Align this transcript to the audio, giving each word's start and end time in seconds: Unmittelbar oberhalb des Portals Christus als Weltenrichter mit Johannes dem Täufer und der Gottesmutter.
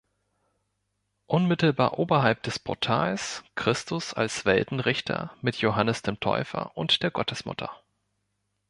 Unmittelbar 1.27 1.99
oberhalb 1.99 2.41
des 2.41 2.57
Portals 2.57 3.43
Christus 3.53 4.15
als 4.15 4.45
Weltenrichter 4.45 5.35
mit 5.41 5.57
Johannes 5.57 6.01
dem 6.01 6.19
Täufer 6.19 6.75
und 6.75 7.03
der 7.03 7.11
Gottesmutter. 7.11 7.69